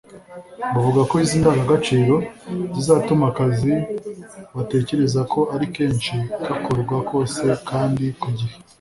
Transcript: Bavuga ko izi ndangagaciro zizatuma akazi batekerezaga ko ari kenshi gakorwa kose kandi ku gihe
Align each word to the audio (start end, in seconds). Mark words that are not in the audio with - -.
Bavuga 0.73 1.01
ko 1.09 1.13
izi 1.23 1.37
ndangagaciro 1.41 2.15
zizatuma 2.75 3.23
akazi 3.31 3.73
batekerezaga 4.55 5.27
ko 5.33 5.41
ari 5.55 5.65
kenshi 5.75 6.15
gakorwa 6.47 6.97
kose 7.09 7.43
kandi 7.69 8.05
ku 8.21 8.29
gihe 8.37 8.55